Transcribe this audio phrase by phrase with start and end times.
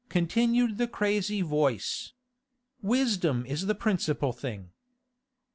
[0.09, 2.13] continued the crazy voice.
[2.81, 4.71] 'Wisdom is the principal thing.